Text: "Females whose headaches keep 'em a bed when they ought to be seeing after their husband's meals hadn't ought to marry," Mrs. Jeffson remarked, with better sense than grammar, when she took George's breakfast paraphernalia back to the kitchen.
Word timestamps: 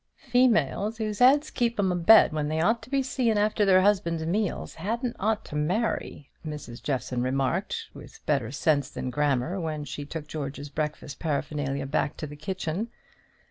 "Females 0.17 0.97
whose 0.97 1.19
headaches 1.19 1.51
keep 1.51 1.77
'em 1.77 1.91
a 1.91 1.95
bed 1.95 2.33
when 2.33 2.47
they 2.47 2.59
ought 2.59 2.81
to 2.81 2.89
be 2.89 3.03
seeing 3.03 3.37
after 3.37 3.65
their 3.65 3.81
husband's 3.83 4.25
meals 4.25 4.73
hadn't 4.73 5.15
ought 5.19 5.45
to 5.45 5.55
marry," 5.55 6.31
Mrs. 6.43 6.81
Jeffson 6.81 7.21
remarked, 7.21 7.89
with 7.93 8.25
better 8.25 8.49
sense 8.51 8.89
than 8.89 9.11
grammar, 9.11 9.59
when 9.59 9.83
she 9.83 10.03
took 10.03 10.25
George's 10.27 10.69
breakfast 10.69 11.19
paraphernalia 11.19 11.85
back 11.85 12.17
to 12.17 12.25
the 12.25 12.35
kitchen. 12.35 12.89